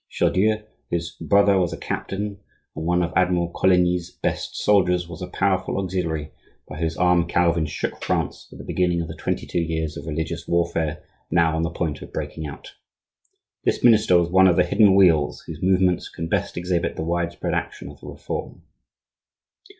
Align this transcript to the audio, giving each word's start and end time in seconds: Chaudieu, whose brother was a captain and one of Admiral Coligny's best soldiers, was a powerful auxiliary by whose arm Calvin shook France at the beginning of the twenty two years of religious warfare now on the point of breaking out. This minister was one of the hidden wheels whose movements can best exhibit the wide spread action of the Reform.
Chaudieu, 0.09 0.63
whose 0.89 1.11
brother 1.17 1.59
was 1.59 1.71
a 1.71 1.77
captain 1.77 2.39
and 2.75 2.87
one 2.87 3.03
of 3.03 3.13
Admiral 3.15 3.49
Coligny's 3.51 4.09
best 4.09 4.55
soldiers, 4.55 5.07
was 5.07 5.21
a 5.21 5.27
powerful 5.27 5.77
auxiliary 5.77 6.31
by 6.67 6.79
whose 6.79 6.97
arm 6.97 7.27
Calvin 7.27 7.67
shook 7.67 8.03
France 8.03 8.49
at 8.51 8.57
the 8.57 8.63
beginning 8.63 9.03
of 9.03 9.07
the 9.07 9.15
twenty 9.15 9.45
two 9.45 9.59
years 9.61 9.95
of 9.97 10.07
religious 10.07 10.47
warfare 10.47 11.03
now 11.29 11.55
on 11.55 11.61
the 11.61 11.69
point 11.69 12.01
of 12.01 12.11
breaking 12.11 12.47
out. 12.47 12.73
This 13.63 13.83
minister 13.83 14.17
was 14.17 14.31
one 14.31 14.47
of 14.47 14.55
the 14.55 14.63
hidden 14.65 14.95
wheels 14.95 15.41
whose 15.45 15.61
movements 15.61 16.09
can 16.09 16.27
best 16.27 16.57
exhibit 16.57 16.95
the 16.95 17.03
wide 17.05 17.33
spread 17.33 17.53
action 17.53 17.87
of 17.87 17.99
the 17.99 18.07
Reform. 18.07 18.63